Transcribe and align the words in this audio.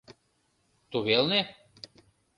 Тувелне? 0.91 1.39